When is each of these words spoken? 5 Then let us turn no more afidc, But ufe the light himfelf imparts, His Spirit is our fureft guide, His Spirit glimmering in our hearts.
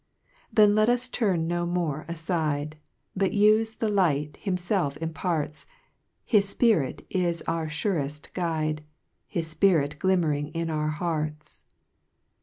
5 0.47 0.55
Then 0.55 0.73
let 0.73 0.89
us 0.89 1.07
turn 1.07 1.47
no 1.47 1.67
more 1.67 2.07
afidc, 2.09 2.73
But 3.15 3.33
ufe 3.33 3.77
the 3.77 3.87
light 3.87 4.39
himfelf 4.43 4.97
imparts, 4.97 5.67
His 6.25 6.49
Spirit 6.49 7.05
is 7.11 7.43
our 7.43 7.67
fureft 7.67 8.33
guide, 8.33 8.83
His 9.27 9.45
Spirit 9.47 9.99
glimmering 9.99 10.47
in 10.53 10.71
our 10.71 10.89
hearts. 10.89 11.65